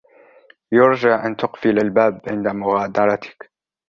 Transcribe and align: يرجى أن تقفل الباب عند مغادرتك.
يرجى 0.71 1.13
أن 1.13 1.35
تقفل 1.37 1.77
الباب 1.79 2.21
عند 2.27 2.47
مغادرتك. 2.47 3.51